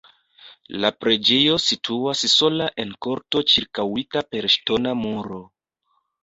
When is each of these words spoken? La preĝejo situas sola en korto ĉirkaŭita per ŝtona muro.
La 0.85 0.89
preĝejo 1.03 1.57
situas 1.63 2.23
sola 2.31 2.69
en 2.85 2.95
korto 3.07 3.43
ĉirkaŭita 3.53 4.25
per 4.33 4.49
ŝtona 4.55 4.97
muro. 5.05 5.41